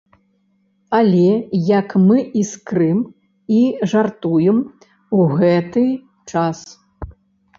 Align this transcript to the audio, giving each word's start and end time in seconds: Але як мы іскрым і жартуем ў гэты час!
Але 0.99 1.25
як 1.79 1.89
мы 2.07 2.17
іскрым 2.41 3.03
і 3.57 3.59
жартуем 3.91 4.57
ў 5.17 5.19
гэты 5.43 5.85
час! 6.33 6.59